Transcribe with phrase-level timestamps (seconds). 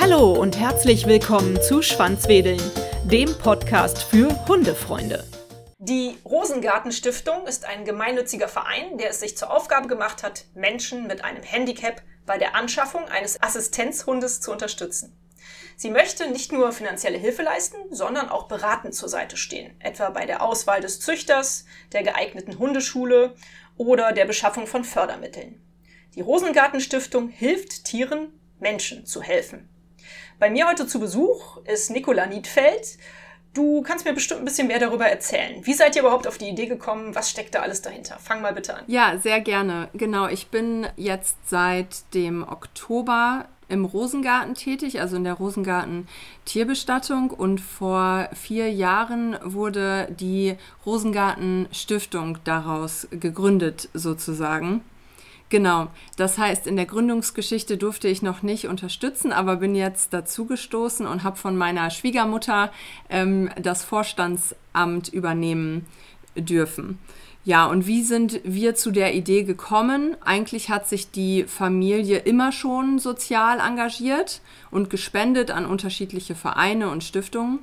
[0.00, 2.60] Hallo und herzlich willkommen zu Schwanzwedeln,
[3.04, 5.24] dem Podcast für Hundefreunde.
[5.78, 11.06] Die Rosengarten Stiftung ist ein gemeinnütziger Verein, der es sich zur Aufgabe gemacht hat, Menschen
[11.06, 15.16] mit einem Handicap bei der Anschaffung eines Assistenzhundes zu unterstützen.
[15.76, 20.26] Sie möchte nicht nur finanzielle Hilfe leisten, sondern auch beratend zur Seite stehen, etwa bei
[20.26, 23.34] der Auswahl des Züchters, der geeigneten Hundeschule
[23.80, 25.58] oder der Beschaffung von Fördermitteln.
[26.14, 29.70] Die Rosengarten Stiftung hilft Tieren, Menschen zu helfen.
[30.38, 32.98] Bei mir heute zu Besuch ist Nicola Niedfeld.
[33.54, 35.64] Du kannst mir bestimmt ein bisschen mehr darüber erzählen.
[35.64, 37.14] Wie seid ihr überhaupt auf die Idee gekommen?
[37.14, 38.18] Was steckt da alles dahinter?
[38.18, 38.84] Fang mal bitte an.
[38.86, 39.88] Ja, sehr gerne.
[39.94, 46.08] Genau, ich bin jetzt seit dem Oktober im Rosengarten tätig, also in der Rosengarten
[46.44, 47.30] Tierbestattung.
[47.30, 54.82] Und vor vier Jahren wurde die Rosengarten Stiftung daraus gegründet, sozusagen.
[55.50, 61.06] Genau, das heißt, in der Gründungsgeschichte durfte ich noch nicht unterstützen, aber bin jetzt dazugestoßen
[61.06, 62.70] und habe von meiner Schwiegermutter
[63.08, 65.86] ähm, das Vorstandsamt übernehmen
[66.36, 66.98] dürfen.
[67.44, 70.14] Ja, und wie sind wir zu der Idee gekommen?
[70.22, 77.02] Eigentlich hat sich die Familie immer schon sozial engagiert und gespendet an unterschiedliche Vereine und
[77.02, 77.60] Stiftungen,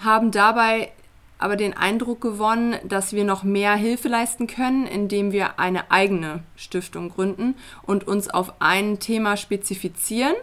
[0.00, 0.90] haben dabei
[1.38, 6.42] aber den Eindruck gewonnen, dass wir noch mehr Hilfe leisten können, indem wir eine eigene
[6.56, 10.34] Stiftung gründen und uns auf ein Thema spezifizieren.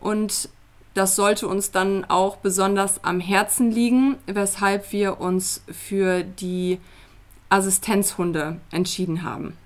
[0.00, 0.48] Und
[0.94, 6.80] das sollte uns dann auch besonders am Herzen liegen, weshalb wir uns für die
[7.48, 9.56] Assistenzhunde entschieden haben.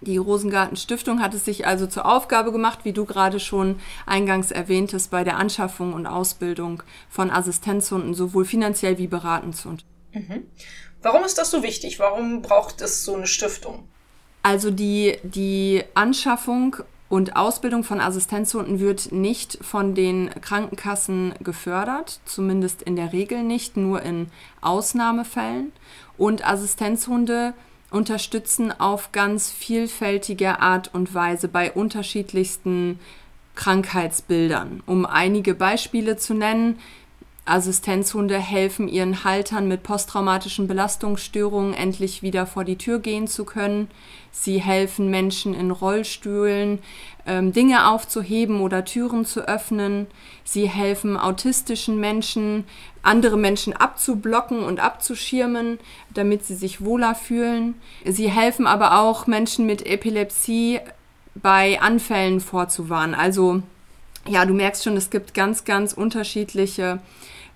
[0.00, 4.50] Die Rosengarten Stiftung hat es sich also zur Aufgabe gemacht, wie du gerade schon eingangs
[4.50, 9.94] erwähntest, bei der Anschaffung und Ausbildung von Assistenzhunden sowohl finanziell wie beratend zu unterstützen.
[10.12, 10.46] Mhm.
[11.00, 11.98] Warum ist das so wichtig?
[11.98, 13.88] Warum braucht es so eine Stiftung?
[14.42, 16.76] Also die, die Anschaffung
[17.14, 23.76] und Ausbildung von Assistenzhunden wird nicht von den Krankenkassen gefördert, zumindest in der Regel nicht,
[23.76, 24.26] nur in
[24.62, 25.70] Ausnahmefällen.
[26.18, 27.54] Und Assistenzhunde
[27.92, 32.98] unterstützen auf ganz vielfältige Art und Weise bei unterschiedlichsten
[33.54, 34.82] Krankheitsbildern.
[34.84, 36.80] Um einige Beispiele zu nennen,
[37.46, 43.90] Assistenzhunde helfen ihren Haltern mit posttraumatischen Belastungsstörungen endlich wieder vor die Tür gehen zu können.
[44.32, 46.78] Sie helfen Menschen in Rollstühlen,
[47.26, 50.06] ähm, Dinge aufzuheben oder Türen zu öffnen.
[50.42, 52.64] Sie helfen autistischen Menschen,
[53.02, 55.78] andere Menschen abzublocken und abzuschirmen,
[56.14, 57.74] damit sie sich wohler fühlen.
[58.06, 60.80] Sie helfen aber auch Menschen mit Epilepsie
[61.34, 63.14] bei Anfällen vorzuwarnen.
[63.14, 63.62] Also
[64.26, 67.00] ja, du merkst schon, es gibt ganz, ganz unterschiedliche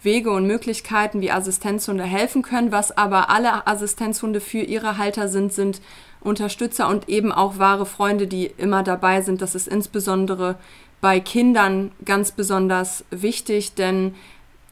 [0.02, 2.72] Wege und Möglichkeiten, wie Assistenzhunde helfen können.
[2.72, 5.80] Was aber alle Assistenzhunde für ihre Halter sind, sind
[6.20, 9.42] Unterstützer und eben auch wahre Freunde, die immer dabei sind.
[9.42, 10.56] Das ist insbesondere
[11.00, 14.14] bei Kindern ganz besonders wichtig, denn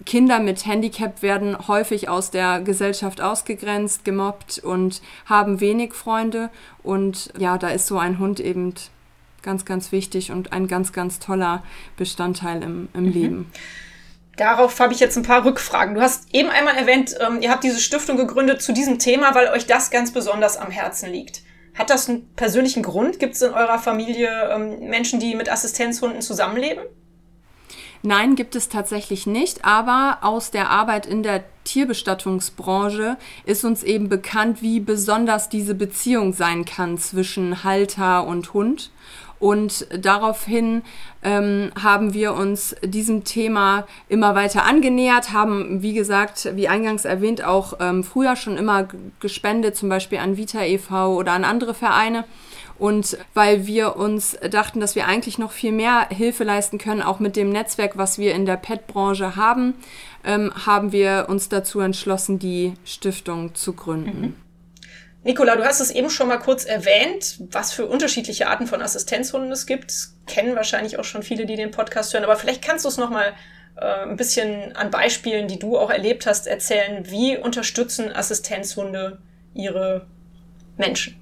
[0.04, 6.50] Kinder mit Handicap werden häufig aus der Gesellschaft ausgegrenzt, gemobbt und haben wenig Freunde.
[6.82, 8.75] Und ja, da ist so ein Hund eben
[9.42, 11.62] ganz, ganz wichtig und ein ganz, ganz toller
[11.97, 13.12] Bestandteil im, im mhm.
[13.12, 13.53] Leben.
[14.36, 15.94] Darauf habe ich jetzt ein paar Rückfragen.
[15.94, 19.48] Du hast eben einmal erwähnt, ähm, ihr habt diese Stiftung gegründet zu diesem Thema, weil
[19.48, 21.42] euch das ganz besonders am Herzen liegt.
[21.74, 23.19] Hat das einen persönlichen Grund?
[23.19, 26.84] Gibt es in eurer Familie ähm, Menschen, die mit Assistenzhunden zusammenleben?
[28.02, 34.08] Nein, gibt es tatsächlich nicht, aber aus der Arbeit in der Tierbestattungsbranche ist uns eben
[34.08, 38.91] bekannt, wie besonders diese Beziehung sein kann zwischen Halter und Hund.
[39.38, 40.82] Und daraufhin
[41.22, 47.44] ähm, haben wir uns diesem Thema immer weiter angenähert, haben, wie gesagt, wie eingangs erwähnt,
[47.44, 48.88] auch ähm, früher schon immer
[49.20, 51.14] gespendet, zum Beispiel an Vita e.V.
[51.16, 52.24] oder an andere Vereine.
[52.78, 57.20] Und weil wir uns dachten, dass wir eigentlich noch viel mehr Hilfe leisten können, auch
[57.20, 59.74] mit dem Netzwerk, was wir in der PET-Branche haben,
[60.24, 64.20] ähm, haben wir uns dazu entschlossen, die Stiftung zu gründen.
[64.20, 64.45] Mhm.
[65.26, 69.50] Nicola, du hast es eben schon mal kurz erwähnt, was für unterschiedliche Arten von Assistenzhunden
[69.50, 69.91] es gibt.
[69.91, 72.97] Das kennen wahrscheinlich auch schon viele, die den Podcast hören, aber vielleicht kannst du es
[72.97, 73.34] noch mal
[73.74, 77.10] äh, ein bisschen an Beispielen, die du auch erlebt hast, erzählen.
[77.10, 79.18] Wie unterstützen Assistenzhunde
[79.53, 80.06] ihre
[80.77, 81.21] Menschen?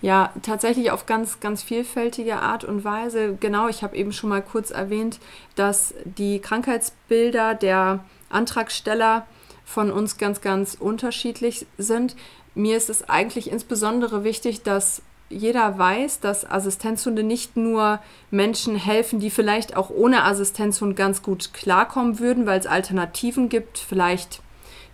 [0.00, 3.36] Ja, tatsächlich auf ganz, ganz vielfältige Art und Weise.
[3.38, 5.20] Genau, ich habe eben schon mal kurz erwähnt,
[5.54, 9.26] dass die Krankheitsbilder der Antragsteller
[9.66, 12.16] von uns ganz, ganz unterschiedlich sind.
[12.54, 17.98] Mir ist es eigentlich insbesondere wichtig, dass jeder weiß, dass Assistenzhunde nicht nur
[18.30, 23.76] Menschen helfen, die vielleicht auch ohne Assistenzhund ganz gut klarkommen würden, weil es Alternativen gibt,
[23.76, 24.40] vielleicht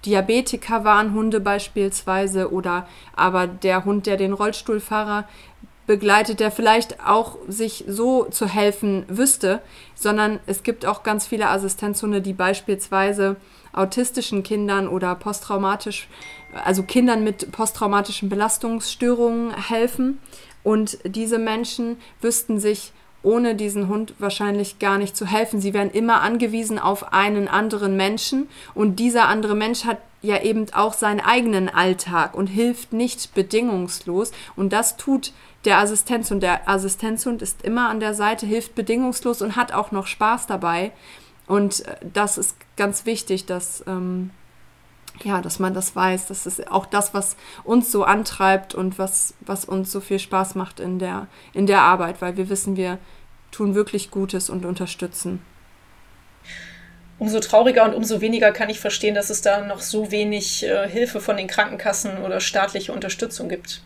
[0.07, 5.29] Diabetiker waren Hunde beispielsweise oder aber der Hund, der den Rollstuhlfahrer
[5.87, 9.61] begleitet, der vielleicht auch sich so zu helfen wüsste,
[9.95, 13.37] sondern es gibt auch ganz viele Assistenzhunde, die beispielsweise
[13.73, 16.09] autistischen Kindern oder posttraumatisch,
[16.65, 20.19] also Kindern mit posttraumatischen Belastungsstörungen helfen.
[20.63, 22.93] Und diese Menschen wüssten sich
[23.23, 25.61] ohne diesen Hund wahrscheinlich gar nicht zu helfen.
[25.61, 30.67] Sie wären immer angewiesen auf einen anderen Menschen und dieser andere Mensch hat ja eben
[30.73, 35.33] auch seinen eigenen Alltag und hilft nicht bedingungslos und das tut
[35.65, 36.43] der Assistenzhund.
[36.43, 40.93] Der Assistenzhund ist immer an der Seite, hilft bedingungslos und hat auch noch Spaß dabei
[41.53, 44.31] und äh, das ist ganz wichtig, dass ähm,
[45.23, 46.29] ja, dass man das weiß.
[46.29, 50.55] Das ist auch das, was uns so antreibt und was, was uns so viel Spaß
[50.55, 52.97] macht in der, in der Arbeit, weil wir wissen, wir
[53.51, 55.43] tun wirklich Gutes und unterstützen.
[57.19, 60.89] Umso trauriger und umso weniger kann ich verstehen, dass es da noch so wenig äh,
[60.89, 63.83] Hilfe von den Krankenkassen oder staatliche Unterstützung gibt.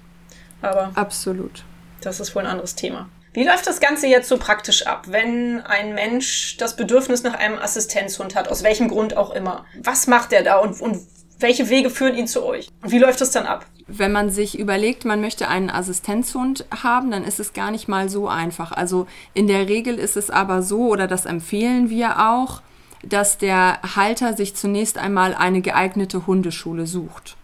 [0.63, 1.65] Aber absolut.
[2.01, 3.09] Das ist wohl ein anderes Thema.
[3.37, 7.59] Wie läuft das Ganze jetzt so praktisch ab, wenn ein Mensch das Bedürfnis nach einem
[7.59, 9.67] Assistenzhund hat, aus welchem Grund auch immer?
[9.83, 11.03] Was macht er da und, und
[11.39, 12.69] welche Wege führen ihn zu euch?
[12.83, 13.67] Und wie läuft es dann ab?
[13.87, 18.09] Wenn man sich überlegt, man möchte einen Assistenzhund haben, dann ist es gar nicht mal
[18.09, 18.73] so einfach.
[18.73, 22.63] Also in der Regel ist es aber so, oder das empfehlen wir auch,
[23.05, 27.37] dass der Halter sich zunächst einmal eine geeignete Hundeschule sucht.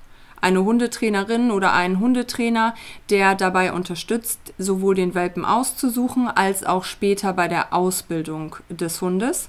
[0.43, 2.75] Eine Hundetrainerin oder einen Hundetrainer,
[3.09, 9.49] der dabei unterstützt, sowohl den Welpen auszusuchen als auch später bei der Ausbildung des Hundes.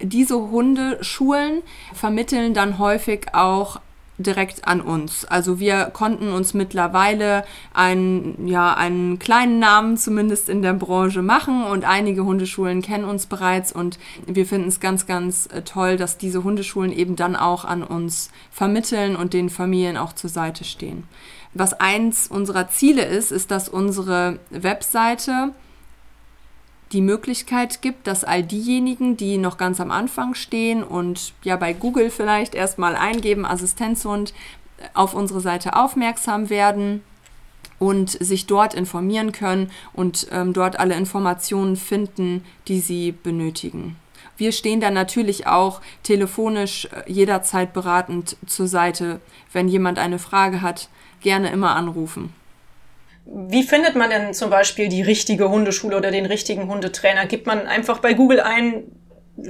[0.00, 1.62] Diese Hundeschulen
[1.92, 3.80] vermitteln dann häufig auch
[4.18, 5.24] direkt an uns.
[5.24, 11.64] Also wir konnten uns mittlerweile einen, ja, einen kleinen Namen zumindest in der Branche machen
[11.64, 16.18] und einige Hundeschulen kennen uns bereits und wir finden es ganz, ganz äh, toll, dass
[16.18, 21.04] diese Hundeschulen eben dann auch an uns vermitteln und den Familien auch zur Seite stehen.
[21.52, 25.52] Was eins unserer Ziele ist, ist, dass unsere Webseite
[26.94, 31.72] die Möglichkeit gibt, dass all diejenigen, die noch ganz am Anfang stehen und ja bei
[31.72, 34.32] Google vielleicht erstmal eingeben, Assistenzhund,
[34.94, 37.02] auf unsere Seite aufmerksam werden
[37.78, 43.96] und sich dort informieren können und ähm, dort alle Informationen finden, die sie benötigen.
[44.36, 49.20] Wir stehen dann natürlich auch telefonisch äh, jederzeit beratend zur Seite.
[49.52, 50.88] Wenn jemand eine Frage hat,
[51.20, 52.32] gerne immer anrufen.
[53.26, 57.26] Wie findet man denn zum Beispiel die richtige Hundeschule oder den richtigen Hundetrainer?
[57.26, 58.84] Gibt man einfach bei Google ein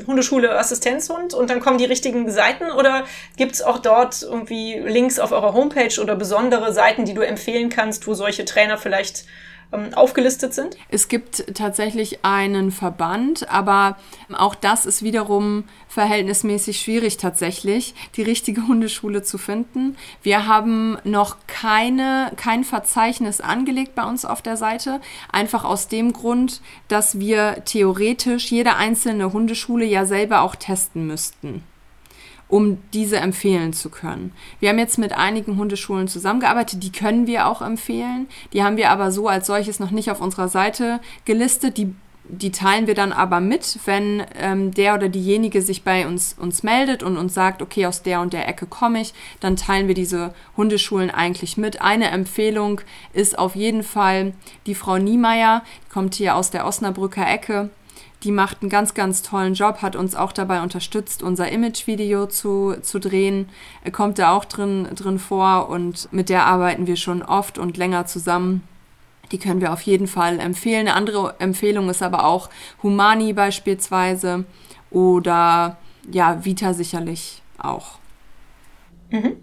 [0.07, 3.05] Hundeschule Assistenzhund und dann kommen die richtigen Seiten oder
[3.37, 8.07] gibt's auch dort irgendwie Links auf eurer Homepage oder besondere Seiten, die du empfehlen kannst,
[8.07, 9.25] wo solche Trainer vielleicht
[9.75, 10.77] ähm, aufgelistet sind?
[10.89, 13.97] Es gibt tatsächlich einen Verband, aber
[14.33, 19.97] auch das ist wiederum verhältnismäßig schwierig tatsächlich, die richtige Hundeschule zu finden.
[20.23, 25.01] Wir haben noch keine, kein Verzeichnis angelegt bei uns auf der Seite,
[25.31, 31.63] einfach aus dem Grund, dass wir theoretisch jede einzelne Hundeschule ja selber auch testen müssten
[32.55, 34.31] um diese empfehlen zu können.
[34.61, 38.29] Wir haben jetzt mit einigen Hundeschulen zusammengearbeitet, die können wir auch empfehlen.
[38.53, 41.79] Die haben wir aber so als solches noch nicht auf unserer Seite gelistet.
[41.79, 41.93] Die,
[42.29, 46.63] die teilen wir dann aber mit, wenn ähm, der oder diejenige sich bei uns, uns
[46.63, 49.97] meldet und uns sagt, okay, aus der und der Ecke komme ich, dann teilen wir
[49.97, 51.83] diese Hundeschulen eigentlich mit.
[51.83, 54.33] Eine Empfehlung ist auf jeden Fall
[54.67, 57.71] die Frau Niemeyer, die kommt hier aus der Osnabrücker Ecke
[58.25, 62.75] die macht einen ganz, ganz tollen Job, hat uns auch dabei unterstützt, unser Image-Video zu,
[62.81, 63.51] zu drehen.
[63.93, 68.07] Kommt da auch drin, drin vor und mit der arbeiten wir schon oft und länger
[68.07, 68.63] zusammen.
[69.31, 70.89] Die können wir auf jeden Fall empfehlen.
[70.89, 72.49] Eine andere Empfehlung ist aber auch
[72.83, 74.45] Humani beispielsweise
[74.91, 75.77] oder
[76.11, 77.99] ja, Vita sicherlich auch.
[79.11, 79.37] Mhm.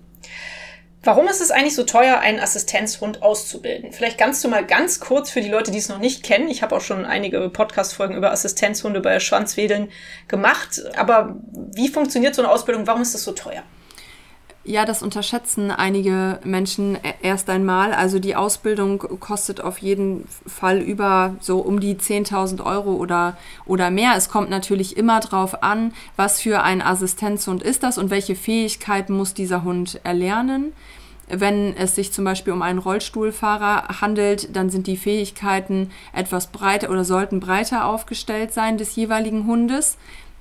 [1.03, 3.91] Warum ist es eigentlich so teuer, einen Assistenzhund auszubilden?
[3.91, 6.47] Vielleicht kannst du mal ganz kurz für die Leute, die es noch nicht kennen.
[6.47, 9.89] Ich habe auch schon einige Podcast-Folgen über Assistenzhunde bei Schwanzwedeln
[10.27, 10.83] gemacht.
[10.95, 11.39] Aber
[11.73, 12.85] wie funktioniert so eine Ausbildung?
[12.85, 13.63] Warum ist das so teuer?
[14.63, 17.93] Ja, das unterschätzen einige Menschen e-, erst einmal.
[17.93, 23.89] Also die Ausbildung kostet auf jeden Fall über so um die 10.000 Euro oder, oder
[23.89, 24.13] mehr.
[24.15, 29.13] Es kommt natürlich immer drauf an, was für ein Assistenzhund ist das und welche Fähigkeiten
[29.13, 30.73] muss dieser Hund erlernen.
[31.33, 36.89] Wenn es sich zum Beispiel um einen Rollstuhlfahrer handelt, dann sind die Fähigkeiten etwas breiter
[36.89, 39.97] oder sollten breiter aufgestellt sein des jeweiligen Hundes.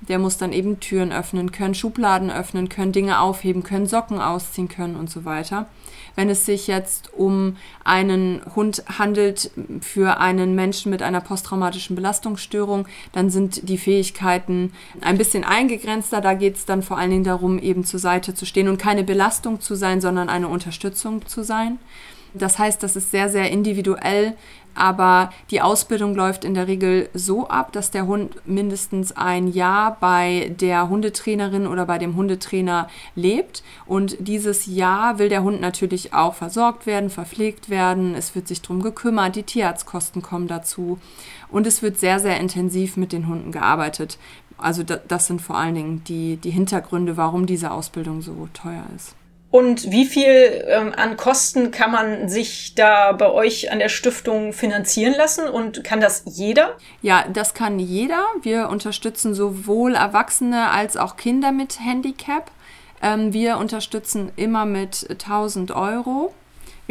[0.07, 4.67] Der muss dann eben Türen öffnen können, Schubladen öffnen können, Dinge aufheben können, Socken ausziehen
[4.67, 5.67] können und so weiter.
[6.15, 12.87] Wenn es sich jetzt um einen Hund handelt für einen Menschen mit einer posttraumatischen Belastungsstörung,
[13.13, 16.19] dann sind die Fähigkeiten ein bisschen eingegrenzter.
[16.19, 19.03] Da geht es dann vor allen Dingen darum, eben zur Seite zu stehen und keine
[19.03, 21.79] Belastung zu sein, sondern eine Unterstützung zu sein.
[22.33, 24.33] Das heißt, das ist sehr, sehr individuell,
[24.75, 29.97] aber die Ausbildung läuft in der Regel so ab, dass der Hund mindestens ein Jahr
[29.99, 33.63] bei der Hundetrainerin oder bei dem Hundetrainer lebt.
[33.85, 38.15] Und dieses Jahr will der Hund natürlich auch versorgt werden, verpflegt werden.
[38.15, 40.99] Es wird sich darum gekümmert, die Tierarztkosten kommen dazu.
[41.49, 44.17] Und es wird sehr, sehr intensiv mit den Hunden gearbeitet.
[44.57, 49.15] Also das sind vor allen Dingen die, die Hintergründe, warum diese Ausbildung so teuer ist.
[49.51, 54.53] Und wie viel ähm, an Kosten kann man sich da bei euch an der Stiftung
[54.53, 55.47] finanzieren lassen?
[55.49, 56.77] Und kann das jeder?
[57.01, 58.25] Ja, das kann jeder.
[58.41, 62.49] Wir unterstützen sowohl Erwachsene als auch Kinder mit Handicap.
[63.01, 66.33] Ähm, wir unterstützen immer mit 1000 Euro.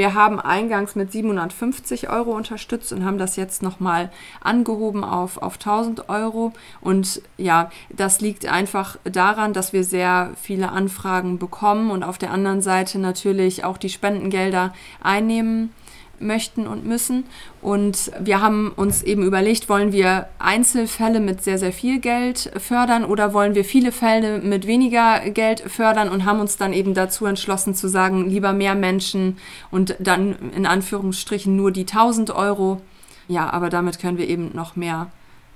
[0.00, 4.08] Wir haben eingangs mit 750 Euro unterstützt und haben das jetzt nochmal
[4.40, 6.54] angehoben auf, auf 1000 Euro.
[6.80, 12.30] Und ja, das liegt einfach daran, dass wir sehr viele Anfragen bekommen und auf der
[12.30, 15.74] anderen Seite natürlich auch die Spendengelder einnehmen
[16.20, 17.24] möchten und müssen.
[17.62, 23.04] Und wir haben uns eben überlegt, wollen wir Einzelfälle mit sehr, sehr viel Geld fördern
[23.04, 27.26] oder wollen wir viele Fälle mit weniger Geld fördern und haben uns dann eben dazu
[27.26, 29.38] entschlossen zu sagen, lieber mehr Menschen
[29.70, 32.80] und dann in Anführungsstrichen nur die 1000 Euro.
[33.28, 35.10] Ja, aber damit können wir eben noch mehr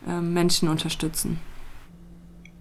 [0.06, 1.38] äh, Menschen unterstützen.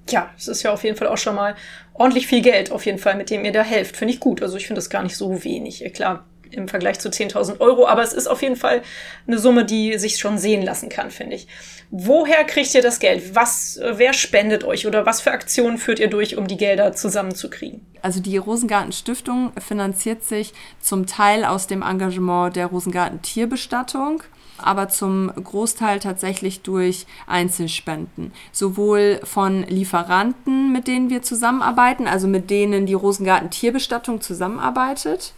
[0.10, 1.56] Ja, es ist ja auf jeden Fall auch schon mal
[1.94, 3.96] ordentlich viel Geld, auf jeden Fall, mit dem ihr da helft.
[3.96, 4.42] Finde ich gut.
[4.42, 5.84] Also ich finde das gar nicht so wenig.
[5.94, 8.82] Klar, im Vergleich zu 10.000 Euro, aber es ist auf jeden Fall
[9.28, 11.48] eine Summe, die sich schon sehen lassen kann, finde ich.
[11.92, 13.36] Woher kriegt ihr das Geld?
[13.36, 16.94] Was, äh, wer spendet euch oder was für Aktionen führt ihr durch, um die Gelder
[16.94, 17.86] zusammenzukriegen?
[18.02, 24.24] Also die Rosengarten Stiftung finanziert sich zum Teil aus dem Engagement der Rosengarten Tierbestattung
[24.58, 28.32] aber zum Großteil tatsächlich durch Einzelspenden.
[28.52, 35.34] Sowohl von Lieferanten, mit denen wir zusammenarbeiten, also mit denen die Rosengarten Tierbestattung zusammenarbeitet,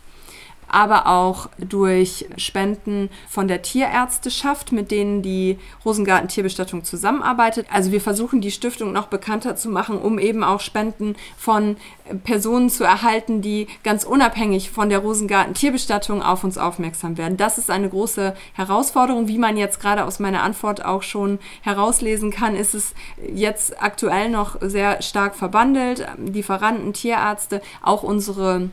[0.67, 7.67] aber auch durch Spenden von der Tierärzteschaft, mit denen die Rosengarten Tierbestattung zusammenarbeitet.
[7.71, 11.77] Also wir versuchen die Stiftung noch bekannter zu machen, um eben auch Spenden von
[12.23, 17.37] Personen zu erhalten, die ganz unabhängig von der Rosengarten Tierbestattung auf uns aufmerksam werden.
[17.37, 22.31] Das ist eine große Herausforderung, wie man jetzt gerade aus meiner Antwort auch schon herauslesen
[22.31, 22.93] kann, ist es
[23.33, 26.07] jetzt aktuell noch sehr stark verbandelt.
[26.17, 28.69] Lieferanten, Tierärzte, auch unsere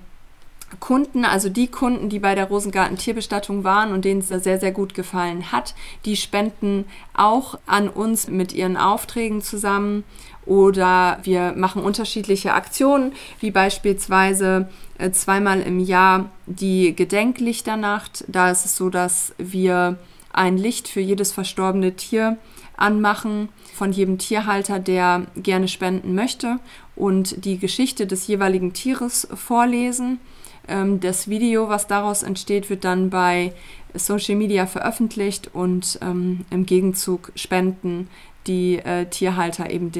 [0.81, 4.73] Kunden, also die Kunden, die bei der Rosengarten Tierbestattung waren und denen es sehr, sehr
[4.73, 5.75] gut gefallen hat,
[6.05, 10.05] die spenden auch an uns mit ihren Aufträgen zusammen
[10.45, 18.25] oder wir machen unterschiedliche Aktionen, wie beispielsweise äh, zweimal im Jahr die Gedenklichternacht.
[18.29, 19.99] Da ist es so, dass wir
[20.33, 22.39] ein Licht für jedes verstorbene Tier
[22.77, 26.59] anmachen von jedem Tierhalter, der gerne spenden möchte
[26.97, 30.21] und die Geschichte des jeweiligen Tieres vorlesen.
[30.69, 33.53] Ähm, das Video, was daraus entsteht, wird dann bei
[33.95, 38.09] Social Media veröffentlicht und ähm, im Gegenzug spenden
[38.47, 39.93] die äh, Tierhalter eben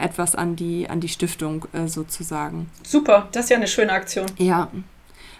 [0.00, 2.70] etwas an die, an die Stiftung äh, sozusagen.
[2.82, 4.26] Super, das ist ja eine schöne Aktion.
[4.38, 4.70] Ja.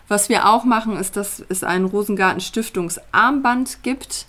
[0.09, 4.27] Was wir auch machen, ist, dass es ein Rosengarten Stiftungsarmband gibt.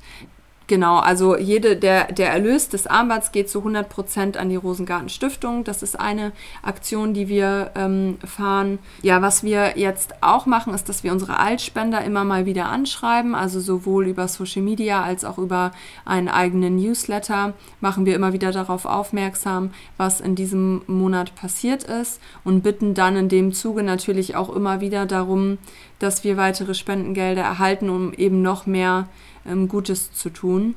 [0.68, 5.08] Genau, also jede, der, der Erlös des Armbands geht zu 100 Prozent an die Rosengarten
[5.08, 5.64] Stiftung.
[5.64, 8.80] Das ist eine Aktion, die wir ähm, fahren.
[9.02, 13.34] Ja, was wir jetzt auch machen, ist, dass wir unsere Altspender immer mal wieder anschreiben.
[13.34, 15.72] Also sowohl über Social Media als auch über
[16.04, 22.20] einen eigenen Newsletter machen wir immer wieder darauf aufmerksam, was in diesem Monat passiert ist
[22.44, 25.60] und bitten dann in dem Zuge natürlich auch immer wieder darum,
[26.00, 29.08] dass wir weitere Spendengelder erhalten, um eben noch mehr
[29.48, 30.76] ähm, Gutes zu tun.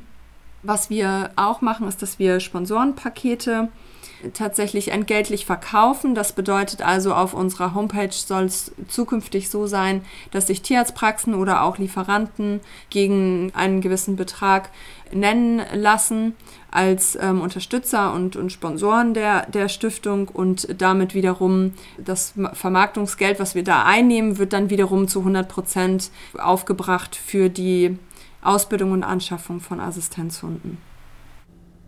[0.63, 3.69] Was wir auch machen, ist, dass wir Sponsorenpakete
[4.35, 6.15] tatsächlich entgeltlich verkaufen.
[6.15, 11.63] Das bedeutet also, auf unserer Homepage soll es zukünftig so sein, dass sich Tierarztpraxen oder
[11.63, 12.61] auch Lieferanten
[12.91, 14.71] gegen einen gewissen Betrag
[15.13, 16.35] nennen lassen
[16.71, 23.55] als ähm, Unterstützer und, und Sponsoren der, der Stiftung und damit wiederum das Vermarktungsgeld, was
[23.55, 27.99] wir da einnehmen, wird dann wiederum zu 100 Prozent aufgebracht für die
[28.43, 30.79] Ausbildung und Anschaffung von Assistenzhunden.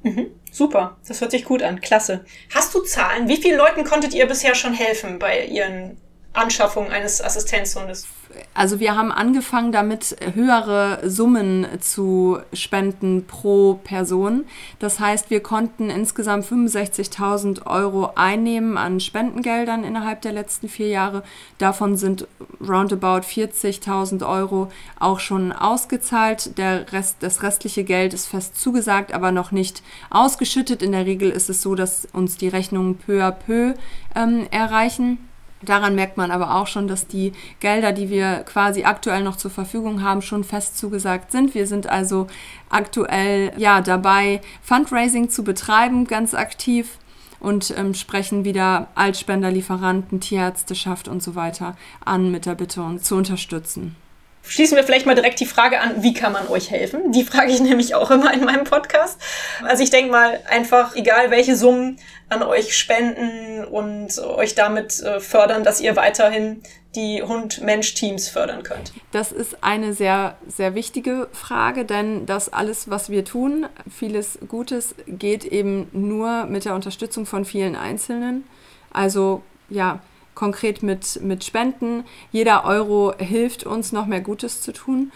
[0.02, 2.24] Mhm, super, das hört sich gut an, klasse.
[2.52, 3.28] Hast du Zahlen?
[3.28, 5.96] Wie vielen Leuten konntet ihr bisher schon helfen bei ihren
[6.32, 8.06] Anschaffungen eines Assistenzhundes?
[8.54, 14.44] also wir haben angefangen damit höhere Summen zu spenden pro Person.
[14.78, 21.22] Das heißt, wir konnten insgesamt 65.000 Euro einnehmen an Spendengeldern innerhalb der letzten vier Jahre.
[21.58, 22.26] Davon sind
[22.60, 26.58] roundabout 40.000 Euro auch schon ausgezahlt.
[26.58, 30.82] Der Rest, das restliche Geld ist fest zugesagt, aber noch nicht ausgeschüttet.
[30.82, 33.74] In der Regel ist es so, dass uns die Rechnungen peu à peu
[34.14, 35.18] ähm, erreichen.
[35.64, 39.50] Daran merkt man aber auch schon, dass die Gelder, die wir quasi aktuell noch zur
[39.50, 41.54] Verfügung haben, schon fest zugesagt sind.
[41.54, 42.26] Wir sind also
[42.68, 46.98] aktuell ja dabei, Fundraising zu betreiben, ganz aktiv
[47.40, 53.02] und ähm, sprechen wieder Altspender, Lieferanten, Tierärzteschaft und so weiter an mit der Bitte, uns
[53.02, 53.96] zu unterstützen.
[54.44, 57.12] Schließen wir vielleicht mal direkt die Frage an, wie kann man euch helfen?
[57.12, 59.20] Die frage ich nämlich auch immer in meinem Podcast.
[59.64, 65.20] Also ich denke mal einfach, egal welche Summen an euch spenden und euch damit äh,
[65.20, 66.62] fördern, dass ihr weiterhin
[66.94, 68.92] die Hund-Mensch-Teams fördern könnt?
[69.12, 74.94] Das ist eine sehr, sehr wichtige Frage, denn das alles, was wir tun, vieles Gutes,
[75.06, 78.44] geht eben nur mit der Unterstützung von vielen Einzelnen.
[78.92, 80.00] Also ja,
[80.34, 82.04] konkret mit, mit Spenden.
[82.30, 85.12] Jeder Euro hilft uns, noch mehr Gutes zu tun,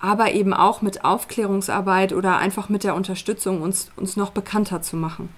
[0.00, 4.96] aber eben auch mit Aufklärungsarbeit oder einfach mit der Unterstützung, uns, uns noch bekannter zu
[4.96, 5.28] machen.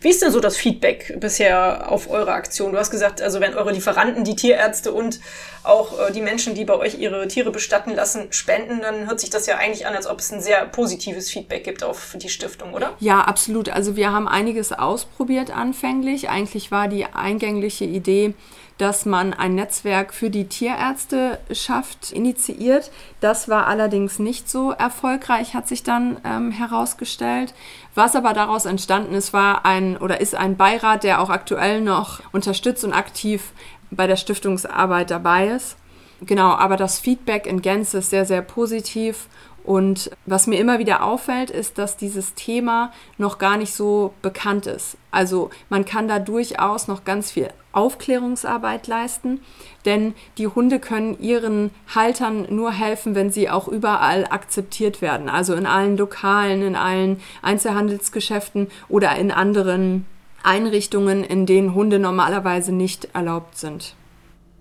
[0.00, 2.72] Wie ist denn so das Feedback bisher auf eure Aktion?
[2.72, 5.20] Du hast gesagt, also wenn eure Lieferanten, die Tierärzte und
[5.62, 9.30] auch äh, die Menschen, die bei euch ihre Tiere bestatten lassen, spenden, dann hört sich
[9.30, 12.74] das ja eigentlich an, als ob es ein sehr positives Feedback gibt auf die Stiftung,
[12.74, 12.94] oder?
[13.00, 13.68] Ja, absolut.
[13.68, 16.28] Also wir haben einiges ausprobiert anfänglich.
[16.28, 18.34] Eigentlich war die eingängliche Idee,
[18.82, 22.90] dass man ein Netzwerk für die Tierärzte schafft, initiiert.
[23.20, 27.54] Das war allerdings nicht so erfolgreich, hat sich dann ähm, herausgestellt.
[27.94, 32.22] Was aber daraus entstanden ist, war ein oder ist ein Beirat, der auch aktuell noch
[32.32, 33.52] unterstützt und aktiv
[33.92, 35.76] bei der Stiftungsarbeit dabei ist.
[36.20, 39.28] Genau, aber das Feedback in Gänze ist sehr, sehr positiv
[39.64, 44.66] und was mir immer wieder auffällt, ist, dass dieses Thema noch gar nicht so bekannt
[44.66, 44.96] ist.
[45.10, 49.40] Also man kann da durchaus noch ganz viel Aufklärungsarbeit leisten,
[49.84, 55.28] denn die Hunde können ihren Haltern nur helfen, wenn sie auch überall akzeptiert werden.
[55.28, 60.06] Also in allen Lokalen, in allen Einzelhandelsgeschäften oder in anderen
[60.42, 63.94] Einrichtungen, in denen Hunde normalerweise nicht erlaubt sind.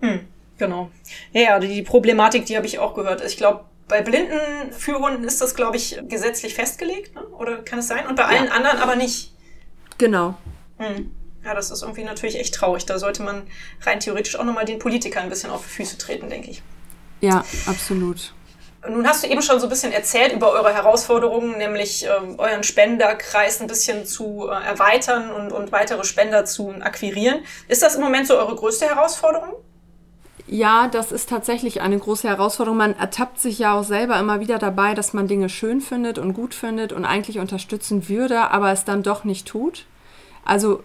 [0.02, 0.22] Hm,
[0.58, 0.92] genau.
[1.34, 3.24] Ja, die Problematik, die habe ich auch gehört.
[3.26, 7.28] Ich glaube, bei blinden Führhunden ist das, glaube ich, gesetzlich festgelegt, ne?
[7.28, 8.08] oder kann es sein?
[8.08, 8.52] Und bei allen ja.
[8.52, 9.34] anderen aber nicht.
[9.98, 10.36] Genau.
[10.78, 11.12] Hm.
[11.44, 12.86] Ja, das ist irgendwie natürlich echt traurig.
[12.86, 13.44] Da sollte man
[13.82, 16.64] rein theoretisch auch nochmal den Politikern ein bisschen auf die Füße treten, denke ich.
[17.20, 18.34] Ja, absolut.
[18.88, 22.64] Nun hast du eben schon so ein bisschen erzählt über eure Herausforderungen, nämlich äh, euren
[22.64, 27.42] Spenderkreis ein bisschen zu äh, erweitern und, und weitere Spender zu akquirieren.
[27.68, 29.56] Ist das im Moment so eure größte Herausforderung?
[30.52, 32.78] Ja, das ist tatsächlich eine große Herausforderung.
[32.78, 36.34] Man ertappt sich ja auch selber immer wieder dabei, dass man Dinge schön findet und
[36.34, 39.86] gut findet und eigentlich unterstützen würde, aber es dann doch nicht tut.
[40.44, 40.84] Also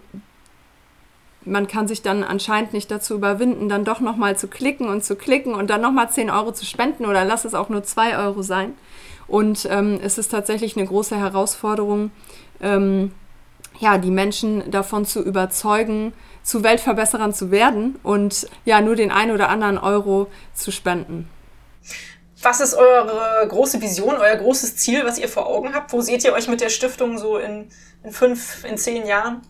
[1.43, 5.17] man kann sich dann anscheinend nicht dazu überwinden, dann doch nochmal zu klicken und zu
[5.17, 8.43] klicken und dann nochmal 10 Euro zu spenden oder lass es auch nur 2 Euro
[8.43, 8.71] sein.
[9.27, 12.11] Und ähm, es ist tatsächlich eine große Herausforderung,
[12.61, 13.11] ähm,
[13.79, 16.13] ja, die Menschen davon zu überzeugen,
[16.47, 21.29] zu Weltverbesserern zu werden und ja, nur den einen oder anderen Euro zu spenden.
[22.41, 25.91] Was ist eure große Vision, euer großes Ziel, was ihr vor Augen habt?
[25.91, 27.67] Wo seht ihr euch mit der Stiftung so in,
[28.01, 29.41] in fünf, in zehn Jahren?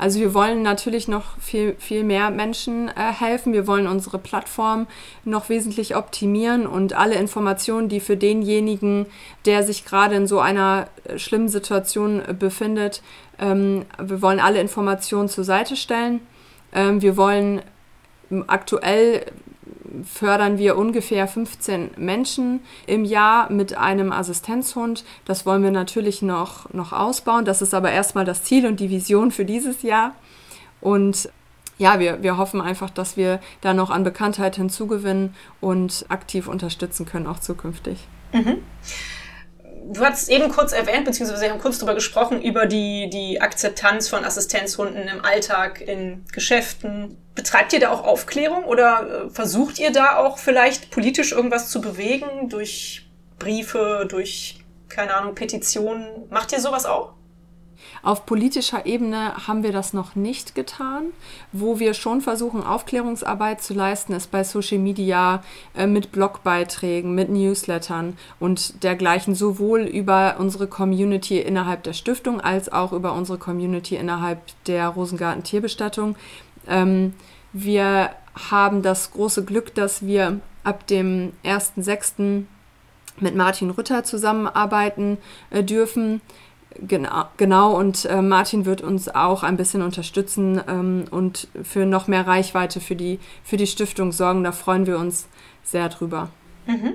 [0.00, 3.52] Also wir wollen natürlich noch viel, viel mehr Menschen äh, helfen.
[3.52, 4.86] Wir wollen unsere Plattform
[5.26, 9.04] noch wesentlich optimieren und alle Informationen, die für denjenigen,
[9.44, 13.02] der sich gerade in so einer äh, schlimmen Situation äh, befindet,
[13.38, 16.20] ähm, wir wollen alle Informationen zur Seite stellen.
[16.72, 17.60] Ähm, wir wollen
[18.46, 19.26] aktuell
[20.04, 25.04] fördern wir ungefähr 15 Menschen im Jahr mit einem Assistenzhund.
[25.24, 27.44] Das wollen wir natürlich noch, noch ausbauen.
[27.44, 30.14] Das ist aber erstmal das Ziel und die Vision für dieses Jahr.
[30.80, 31.28] Und
[31.78, 37.06] ja, wir, wir hoffen einfach, dass wir da noch an Bekanntheit hinzugewinnen und aktiv unterstützen
[37.06, 38.06] können, auch zukünftig.
[38.32, 38.58] Mhm.
[39.92, 44.08] Du hast eben kurz erwähnt, beziehungsweise wir haben kurz darüber gesprochen, über die, die Akzeptanz
[44.08, 47.16] von Assistenzhunden im Alltag, in Geschäften.
[47.34, 51.80] Betreibt ihr da auch Aufklärung oder äh, versucht ihr da auch vielleicht politisch irgendwas zu
[51.80, 56.06] bewegen durch Briefe, durch, keine Ahnung, Petitionen?
[56.30, 57.14] Macht ihr sowas auch?
[58.02, 61.06] Auf politischer Ebene haben wir das noch nicht getan.
[61.52, 65.42] Wo wir schon versuchen, Aufklärungsarbeit zu leisten, ist bei Social Media
[65.76, 72.72] äh, mit Blogbeiträgen, mit Newslettern und dergleichen, sowohl über unsere Community innerhalb der Stiftung als
[72.72, 76.16] auch über unsere Community innerhalb der Rosengarten Tierbestattung.
[76.66, 77.14] Ähm,
[77.52, 78.10] wir
[78.50, 82.44] haben das große Glück, dass wir ab dem 1.6.
[83.18, 85.18] mit Martin Rütter zusammenarbeiten
[85.50, 86.20] äh, dürfen.
[86.76, 87.76] Genau, genau.
[87.76, 92.80] und äh, Martin wird uns auch ein bisschen unterstützen ähm, und für noch mehr Reichweite
[92.80, 94.44] für die, für die Stiftung sorgen.
[94.44, 95.26] Da freuen wir uns
[95.64, 96.30] sehr drüber.
[96.66, 96.94] Mhm.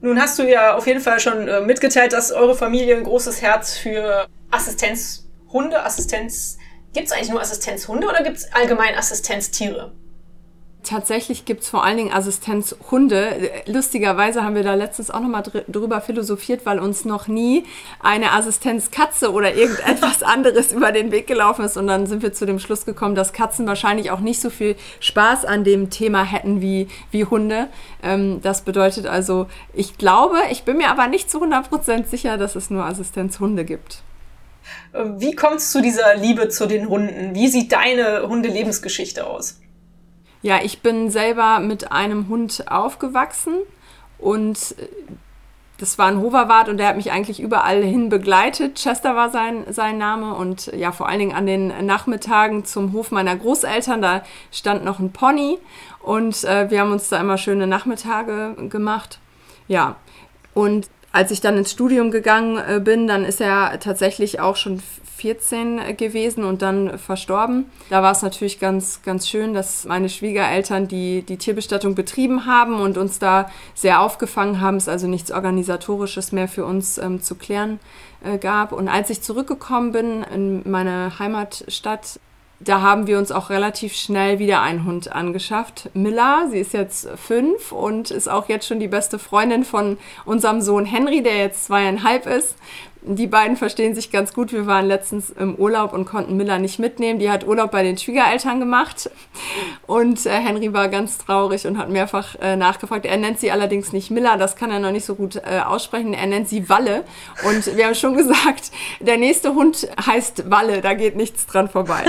[0.00, 3.42] Nun hast du ja auf jeden Fall schon äh, mitgeteilt, dass eure Familie ein großes
[3.42, 9.92] Herz für Assistenzhunde, Assistenztiere Gibt es eigentlich nur Assistenzhunde oder gibt es allgemein Assistenztiere?
[10.84, 13.50] Tatsächlich gibt es vor allen Dingen Assistenzhunde.
[13.66, 17.64] Lustigerweise haben wir da letztens auch nochmal dr drüber philosophiert, weil uns noch nie
[18.00, 21.78] eine Assistenzkatze oder irgendetwas anderes über den Weg gelaufen ist.
[21.78, 24.76] Und dann sind wir zu dem Schluss gekommen, dass Katzen wahrscheinlich auch nicht so viel
[25.00, 27.68] Spaß an dem Thema hätten wie, wie Hunde.
[28.02, 32.56] Ähm, das bedeutet also, ich glaube, ich bin mir aber nicht zu 100% sicher, dass
[32.56, 34.02] es nur Assistenzhunde gibt.
[34.92, 37.34] Wie kommt es zu dieser Liebe zu den Hunden?
[37.34, 39.60] Wie sieht deine Hundelebensgeschichte aus?
[40.44, 43.54] Ja, ich bin selber mit einem Hund aufgewachsen
[44.18, 44.88] und äh,
[45.78, 48.74] das war ein Hoverwart und der hat mich eigentlich überall hin begleitet.
[48.74, 53.10] Chester war sein, sein Name und ja, vor allen Dingen an den Nachmittagen zum Hof
[53.10, 55.56] meiner Großeltern, da stand noch ein Pony
[56.02, 59.20] und äh, wir haben uns da immer schöne Nachmittage gemacht.
[59.66, 59.96] Ja,
[60.52, 64.82] und als ich dann ins Studium gegangen äh, bin, dann ist er tatsächlich auch schon
[65.24, 67.64] 14 gewesen und dann verstorben.
[67.88, 72.78] Da war es natürlich ganz, ganz schön, dass meine Schwiegereltern die, die Tierbestattung betrieben haben
[72.78, 74.76] und uns da sehr aufgefangen haben.
[74.76, 77.80] Es also nichts Organisatorisches mehr für uns ähm, zu klären
[78.22, 78.72] äh, gab.
[78.72, 82.20] Und als ich zurückgekommen bin in meine Heimatstadt,
[82.60, 85.88] da haben wir uns auch relativ schnell wieder einen Hund angeschafft.
[85.94, 90.60] Milla, sie ist jetzt fünf und ist auch jetzt schon die beste Freundin von unserem
[90.60, 92.56] Sohn Henry, der jetzt zweieinhalb ist
[93.06, 94.52] die beiden verstehen sich ganz gut.
[94.52, 97.18] Wir waren letztens im Urlaub und konnten Miller nicht mitnehmen.
[97.18, 99.10] Die hat Urlaub bei den Schwiegereltern gemacht.
[99.86, 103.04] Und äh, Henry war ganz traurig und hat mehrfach äh, nachgefragt.
[103.04, 106.14] Er nennt sie allerdings nicht Miller, das kann er noch nicht so gut äh, aussprechen.
[106.14, 107.04] Er nennt sie Walle.
[107.46, 112.04] Und wir haben schon gesagt, der nächste Hund heißt Walle, da geht nichts dran vorbei.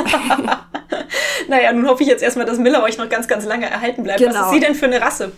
[1.50, 4.20] naja, nun hoffe ich jetzt erstmal, dass Miller euch noch ganz, ganz lange erhalten bleibt.
[4.20, 4.32] Genau.
[4.32, 4.54] Was ist genau.
[4.54, 5.34] sie denn für eine Rasse?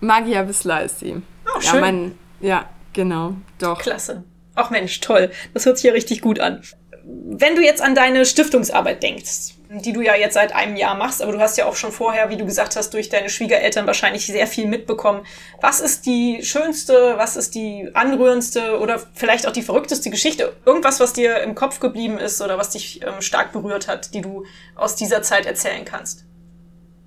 [0.00, 1.22] Magia Wissler ist sie.
[1.46, 1.74] Oh, schön.
[1.74, 3.78] Ja, mein, ja, genau, doch.
[3.78, 4.24] Klasse.
[4.60, 5.30] Ach Mensch, toll.
[5.54, 6.60] Das hört sich ja richtig gut an.
[7.02, 11.22] Wenn du jetzt an deine Stiftungsarbeit denkst, die du ja jetzt seit einem Jahr machst,
[11.22, 14.26] aber du hast ja auch schon vorher, wie du gesagt hast, durch deine Schwiegereltern wahrscheinlich
[14.26, 15.24] sehr viel mitbekommen.
[15.62, 20.52] Was ist die schönste, was ist die anrührendste oder vielleicht auch die verrückteste Geschichte?
[20.66, 24.20] Irgendwas, was dir im Kopf geblieben ist oder was dich ähm, stark berührt hat, die
[24.20, 24.44] du
[24.74, 26.26] aus dieser Zeit erzählen kannst?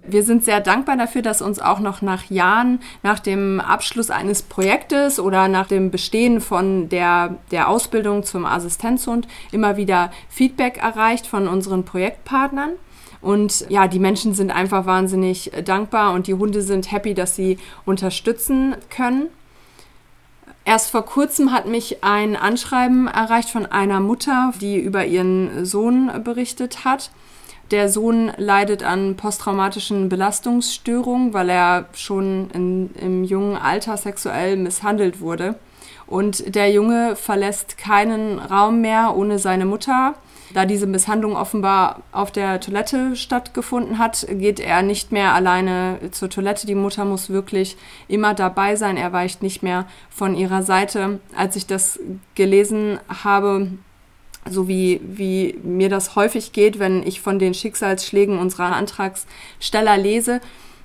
[0.06, 4.42] Wir sind sehr dankbar dafür, dass uns auch noch nach Jahren, nach dem Abschluss eines
[4.42, 11.26] Projektes oder nach dem Bestehen von der, der Ausbildung zum Assistenzhund immer wieder Feedback erreicht
[11.26, 12.72] von unseren Projektpartnern.
[13.22, 17.58] Und ja, die Menschen sind einfach wahnsinnig dankbar und die Hunde sind happy, dass sie
[17.86, 19.28] unterstützen können.
[20.66, 26.12] Erst vor kurzem hat mich ein Anschreiben erreicht von einer Mutter, die über ihren Sohn
[26.26, 27.10] berichtet hat
[27.72, 35.22] der Sohn leidet an posttraumatischen Belastungsstörungen, weil er schon in, im jungen Alter sexuell misshandelt
[35.22, 35.56] wurde.
[36.06, 40.16] Und der Junge verlässt keinen Raum mehr ohne seine Mutter.
[40.54, 46.30] Da diese Misshandlung offenbar auf der Toilette stattgefunden hat, geht er nicht mehr alleine zur
[46.30, 46.68] Toilette.
[46.68, 47.76] Die Mutter muss wirklich
[48.08, 48.98] immer dabei sein.
[48.98, 51.20] Er weicht nicht mehr von ihrer Seite.
[51.36, 52.00] Als ich das
[52.36, 53.70] gelesen habe,
[54.50, 60.42] so wie, wie mir das häufig geht, wenn ich von den Schicksalsschlägen unserer Antragsteller lese,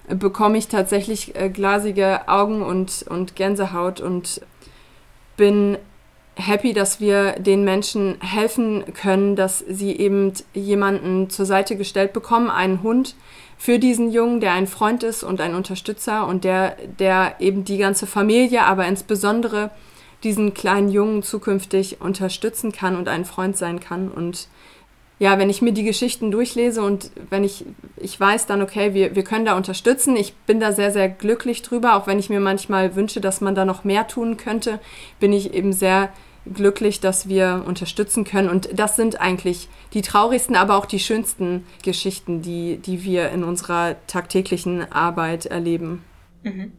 [0.09, 4.40] bekomme ich tatsächlich äh, glasige Augen und, und Gänsehaut und
[5.37, 5.79] bin
[6.38, 12.49] happy, dass wir den Menschen helfen können, dass sie eben jemanden zur Seite gestellt bekommen,
[12.49, 13.16] einen Hund
[13.59, 17.79] für diesen Jungen, der ein Freund ist und ein Unterstützer und der, der eben die
[17.79, 19.71] ganze Familie, aber insbesondere
[20.24, 24.11] diesen kleinen Jungen zukünftig unterstützen kann und ein Freund sein kann.
[24.11, 24.48] Und
[25.18, 27.64] ja, wenn ich mir die Geschichten durchlese und wenn ich,
[27.96, 31.62] ich weiß dann, okay, wir, wir können da unterstützen, ich bin da sehr, sehr glücklich
[31.62, 34.78] drüber, auch wenn ich mir manchmal wünsche, dass man da noch mehr tun könnte,
[35.18, 36.11] bin ich eben sehr
[36.54, 38.48] glücklich, dass wir unterstützen können.
[38.48, 43.44] Und das sind eigentlich die traurigsten, aber auch die schönsten Geschichten, die, die wir in
[43.44, 46.04] unserer tagtäglichen Arbeit erleben.
[46.42, 46.72] Mhm.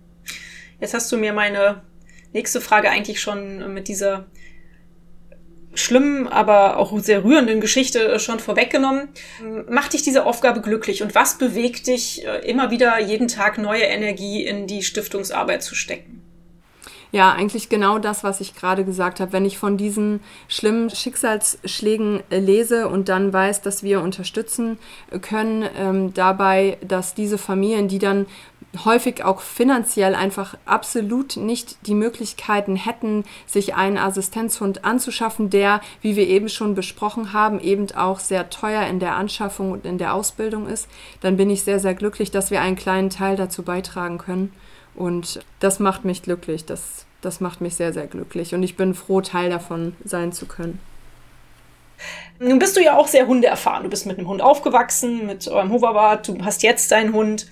[0.80, 1.82] Jetzt hast du mir meine
[2.34, 4.26] nächste Frage eigentlich schon mit dieser
[5.74, 9.10] schlimmen, aber auch sehr rührenden Geschichte schon vorweggenommen.
[9.70, 13.84] Macht dich diese Aufgabe glücklich und was bewegt dich, äh, immer wieder jeden Tag neue
[13.84, 16.20] Energie in die Stiftungsarbeit zu stecken?
[17.12, 19.34] Ja, eigentlich genau das, was ich gerade gesagt habe.
[19.34, 24.78] Wenn ich von diesen schlimmen Schicksalsschlägen lese und dann weiß, dass wir unterstützen
[25.22, 28.28] können ähm, dabei, dass diese Familien, die dann
[28.86, 36.15] häufig auch finanziell einfach absolut nicht die Möglichkeiten hätten, sich einen Assistenzhund anzuschaffen, der, wie
[36.15, 40.13] wir eben schon besprochen haben, eben auch sehr teuer in der Anschaffung und in der
[40.13, 40.88] Ausbildung ist,
[41.21, 44.53] dann bin ich sehr, sehr glücklich, dass wir einen kleinen Teil dazu beitragen können.
[44.95, 48.53] Und das macht mich glücklich, das, das macht mich sehr, sehr glücklich.
[48.53, 50.79] Und ich bin froh, Teil davon sein zu können.
[52.39, 53.84] Nun bist du ja auch sehr hundeerfahren.
[53.84, 57.47] Du bist mit einem Hund aufgewachsen, mit eurem Hoverboard, du hast jetzt deinen Hund.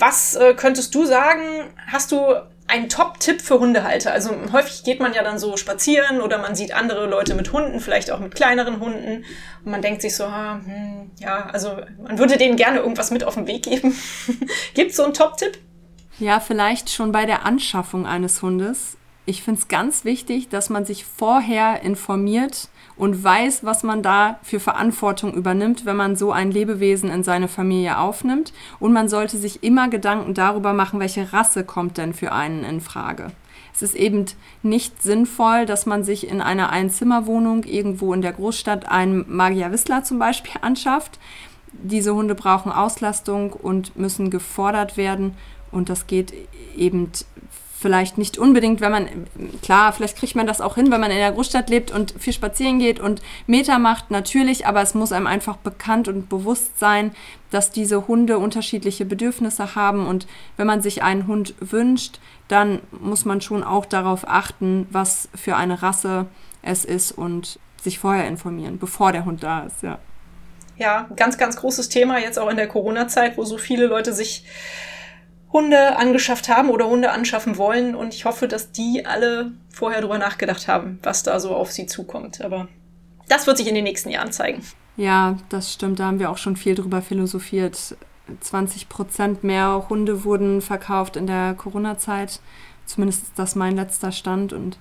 [0.00, 1.42] Was äh, könntest du sagen?
[1.86, 2.34] Hast du
[2.66, 4.12] einen Top-Tipp für Hundehalter?
[4.12, 7.80] Also häufig geht man ja dann so spazieren oder man sieht andere Leute mit Hunden,
[7.80, 9.24] vielleicht auch mit kleineren Hunden.
[9.64, 13.24] Und man denkt sich so, ah, hm, ja, also man würde denen gerne irgendwas mit
[13.24, 13.94] auf den Weg geben.
[14.74, 15.58] Gibt es so einen Top-Tipp?
[16.18, 18.96] Ja, vielleicht schon bei der Anschaffung eines Hundes.
[19.26, 22.68] Ich finde es ganz wichtig, dass man sich vorher informiert
[23.00, 27.48] und weiß, was man da für Verantwortung übernimmt, wenn man so ein Lebewesen in seine
[27.48, 28.52] Familie aufnimmt.
[28.78, 32.82] Und man sollte sich immer Gedanken darüber machen, welche Rasse kommt denn für einen in
[32.82, 33.32] Frage.
[33.72, 34.26] Es ist eben
[34.62, 40.04] nicht sinnvoll, dass man sich in einer Einzimmerwohnung irgendwo in der Großstadt einen Magier Whistler
[40.04, 41.18] zum Beispiel anschafft.
[41.72, 45.38] Diese Hunde brauchen Auslastung und müssen gefordert werden.
[45.72, 46.34] Und das geht
[46.76, 47.10] eben
[47.80, 49.08] vielleicht nicht unbedingt, wenn man,
[49.62, 52.34] klar, vielleicht kriegt man das auch hin, wenn man in der Großstadt lebt und viel
[52.34, 57.12] spazieren geht und Meter macht, natürlich, aber es muss einem einfach bekannt und bewusst sein,
[57.50, 60.26] dass diese Hunde unterschiedliche Bedürfnisse haben und
[60.58, 65.56] wenn man sich einen Hund wünscht, dann muss man schon auch darauf achten, was für
[65.56, 66.26] eine Rasse
[66.60, 69.98] es ist und sich vorher informieren, bevor der Hund da ist, ja.
[70.76, 74.44] Ja, ganz, ganz großes Thema jetzt auch in der Corona-Zeit, wo so viele Leute sich
[75.52, 77.94] Hunde angeschafft haben oder Hunde anschaffen wollen.
[77.94, 81.86] Und ich hoffe, dass die alle vorher drüber nachgedacht haben, was da so auf sie
[81.86, 82.40] zukommt.
[82.40, 82.68] Aber
[83.28, 84.62] das wird sich in den nächsten Jahren zeigen.
[84.96, 85.98] Ja, das stimmt.
[85.98, 87.96] Da haben wir auch schon viel drüber philosophiert.
[88.40, 92.40] 20 Prozent mehr Hunde wurden verkauft in der Corona-Zeit.
[92.86, 94.52] Zumindest ist das mein letzter Stand.
[94.52, 94.78] Und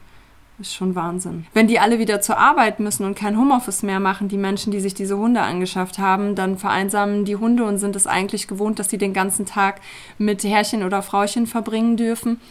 [0.59, 1.45] ist schon Wahnsinn.
[1.53, 4.79] Wenn die alle wieder zur Arbeit müssen und kein Homeoffice mehr machen, die Menschen, die
[4.79, 8.89] sich diese Hunde angeschafft haben, dann vereinsamen die Hunde und sind es eigentlich gewohnt, dass
[8.89, 9.81] sie den ganzen Tag
[10.17, 12.41] mit Herrchen oder Frauchen verbringen dürfen.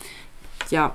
[0.71, 0.95] Ja,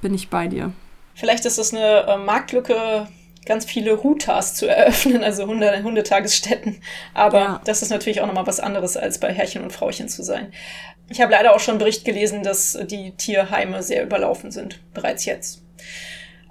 [0.00, 0.72] bin ich bei dir.
[1.14, 3.08] Vielleicht ist es eine äh, Marktlücke,
[3.44, 6.80] ganz viele Hutas zu eröffnen, also Hunde, Hundetagesstätten.
[7.14, 7.60] Aber ja.
[7.64, 10.52] das ist natürlich auch nochmal was anderes, als bei Herrchen und Frauchen zu sein.
[11.08, 15.24] Ich habe leider auch schon einen Bericht gelesen, dass die Tierheime sehr überlaufen sind, bereits
[15.24, 15.62] jetzt.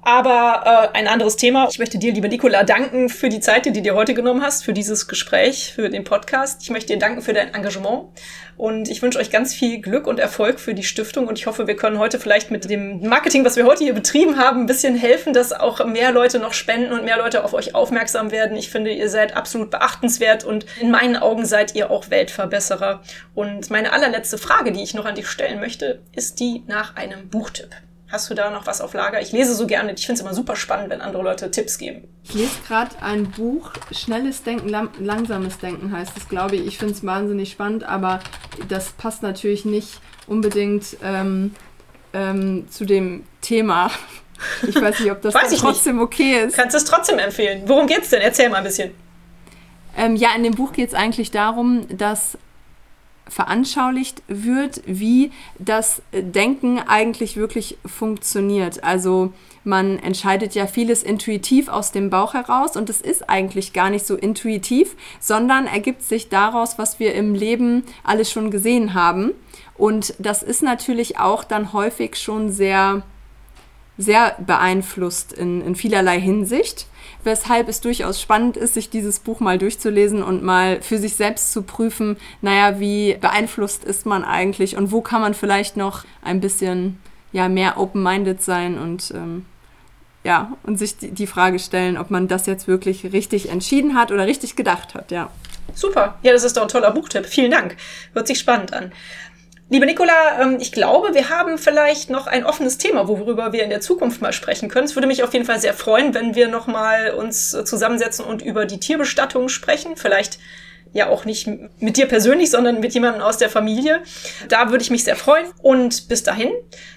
[0.08, 1.68] Aber äh, ein anderes Thema.
[1.70, 4.64] Ich möchte dir, liebe Nicola, danken für die Zeit, die du dir heute genommen hast,
[4.64, 6.62] für dieses Gespräch, für den Podcast.
[6.62, 8.06] Ich möchte dir danken für dein Engagement
[8.56, 11.68] und ich wünsche euch ganz viel Glück und Erfolg für die Stiftung und ich hoffe,
[11.68, 14.96] wir können heute vielleicht mit dem Marketing, was wir heute hier betrieben haben, ein bisschen
[14.96, 18.56] helfen, dass auch mehr Leute noch spenden und mehr Leute auf euch aufmerksam werden.
[18.56, 23.02] Ich finde, ihr seid absolut beachtenswert und in meinen Augen seid ihr auch Weltverbesserer.
[23.36, 27.28] Und meine allerletzte Frage, die ich noch an dich stellen möchte, ist die nach einem
[27.28, 27.76] Buchtipp.
[28.10, 29.22] Hast du da noch was auf Lager?
[29.22, 29.92] Ich lese so gerne.
[29.94, 32.08] Ich finde es immer super spannend, wenn andere Leute Tipps geben.
[32.24, 36.66] Ich lese gerade ein Buch, Schnelles Denken, Langsames Denken heißt es, glaube ich.
[36.68, 38.22] Ich finde es wahnsinnig spannend, aber
[38.70, 41.54] das passt natürlich nicht unbedingt ähm,
[42.14, 43.92] ähm, zu dem Thema.
[44.66, 46.04] Ich weiß nicht, ob das trotzdem nicht.
[46.04, 46.56] okay ist.
[46.56, 47.64] Kannst du es trotzdem empfehlen?
[47.66, 48.22] Worum geht es denn?
[48.22, 48.92] Erzähl mal ein bisschen.
[49.98, 52.38] Ähm, ja, in dem Buch geht es eigentlich darum, dass
[53.30, 58.84] veranschaulicht wird, wie das Denken eigentlich wirklich funktioniert.
[58.84, 63.90] Also man entscheidet ja vieles intuitiv aus dem Bauch heraus und es ist eigentlich gar
[63.90, 69.32] nicht so intuitiv, sondern ergibt sich daraus, was wir im Leben alles schon gesehen haben.
[69.76, 73.04] Und das ist natürlich auch dann häufig schon sehr,
[73.98, 76.88] sehr beeinflusst in, in vielerlei Hinsicht
[77.28, 81.52] weshalb es durchaus spannend ist, sich dieses Buch mal durchzulesen und mal für sich selbst
[81.52, 86.42] zu prüfen, naja, wie beeinflusst ist man eigentlich und wo kann man vielleicht noch ein
[86.42, 87.00] bisschen
[87.32, 89.46] ja, mehr open-minded sein und ähm,
[90.24, 94.12] ja, und sich die, die Frage stellen, ob man das jetzt wirklich richtig entschieden hat
[94.12, 95.30] oder richtig gedacht hat, ja.
[95.74, 96.18] Super.
[96.24, 97.26] Ja, das ist doch ein toller Buchtipp.
[97.26, 97.76] Vielen Dank.
[98.14, 98.92] Hört sich spannend an.
[99.70, 103.70] Liebe Nicola, ähm, ich glaube, wir haben vielleicht noch ein offenes Thema, worüber wir in
[103.70, 104.86] der Zukunft mal sprechen können.
[104.86, 108.24] Es würde mich auf jeden Fall sehr freuen, wenn wir noch mal uns äh, zusammensetzen
[108.24, 109.98] und über die Tierbestattung sprechen.
[109.98, 110.40] Vielleicht
[110.94, 111.50] ja auch nicht
[111.80, 114.04] mit dir persönlich, sondern mit jemandem aus der Familie.
[114.48, 115.46] Da würde ich mich sehr freuen.
[115.62, 116.52] Und bis dahin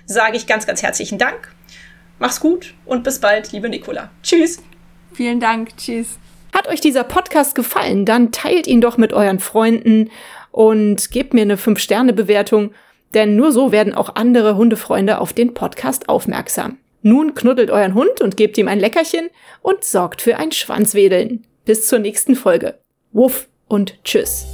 [0.06, 1.52] sage ich ganz, ganz herzlichen Dank.
[2.20, 4.11] Mach's gut und bis bald, liebe Nicola.
[4.22, 4.62] Tschüss.
[5.12, 5.76] Vielen Dank.
[5.76, 6.18] Tschüss.
[6.52, 10.11] Hat euch dieser Podcast gefallen, dann teilt ihn doch mit euren Freunden
[10.50, 12.72] und gebt mir eine 5-Sterne-Bewertung,
[13.14, 16.78] denn nur so werden auch andere Hundefreunde auf den Podcast aufmerksam.
[17.02, 19.30] Nun knuddelt euren Hund und gebt ihm ein Leckerchen
[19.62, 21.44] und sorgt für ein Schwanzwedeln.
[21.64, 22.78] Bis zur nächsten Folge.
[23.12, 24.46] Wuff und tschüss.